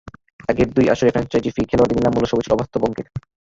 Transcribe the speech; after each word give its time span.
আগের 0.49 0.69
দুই 0.75 0.85
আসরে 0.93 1.13
ফ্র্যাঞ্চাইজি 1.13 1.49
ফি, 1.55 1.61
খেলোয়াড়দের 1.69 1.97
নিলাম 1.97 2.13
মূল্য 2.13 2.27
সবই 2.29 2.43
ছিল 2.45 2.53
অবাস্তব 2.55 2.81
অঙ্কের। 2.87 3.07